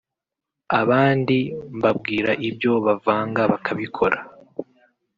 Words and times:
Abandi 0.81 1.37
mbabwira 1.77 2.31
ibyo 2.49 2.73
bavanga 2.85 3.41
bakabikora 3.51 4.17